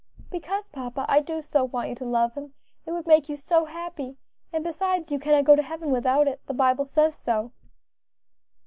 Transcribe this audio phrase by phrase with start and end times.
[0.31, 2.55] "Because, papa, I do so want you to love Him;
[2.87, 4.17] it would make you so happy;
[4.51, 7.51] and besides, you cannot go to heaven without it; the Bible says so."